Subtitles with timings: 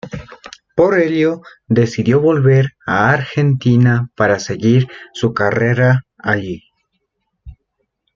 [0.75, 6.63] Por ello decidió volver a Argentina para seguir su carrera allí.